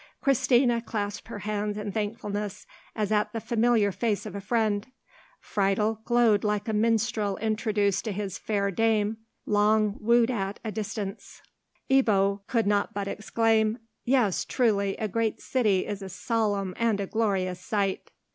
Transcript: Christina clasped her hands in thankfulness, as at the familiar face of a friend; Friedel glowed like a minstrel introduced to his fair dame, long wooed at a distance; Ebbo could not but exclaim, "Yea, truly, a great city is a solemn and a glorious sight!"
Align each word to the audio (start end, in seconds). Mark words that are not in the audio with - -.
Christina 0.19 0.81
clasped 0.81 1.27
her 1.27 1.37
hands 1.37 1.77
in 1.77 1.91
thankfulness, 1.91 2.65
as 2.95 3.11
at 3.11 3.33
the 3.33 3.39
familiar 3.39 3.91
face 3.91 4.25
of 4.25 4.33
a 4.33 4.41
friend; 4.41 4.87
Friedel 5.39 6.01
glowed 6.05 6.43
like 6.43 6.67
a 6.67 6.73
minstrel 6.73 7.37
introduced 7.37 8.05
to 8.05 8.11
his 8.11 8.39
fair 8.39 8.71
dame, 8.71 9.17
long 9.45 9.97
wooed 9.99 10.31
at 10.31 10.59
a 10.65 10.71
distance; 10.71 11.43
Ebbo 11.87 12.41
could 12.47 12.65
not 12.65 12.95
but 12.95 13.07
exclaim, 13.07 13.77
"Yea, 14.03 14.31
truly, 14.47 14.97
a 14.97 15.07
great 15.07 15.39
city 15.39 15.85
is 15.85 16.01
a 16.01 16.09
solemn 16.09 16.73
and 16.79 16.99
a 16.99 17.05
glorious 17.05 17.59
sight!" 17.59 18.09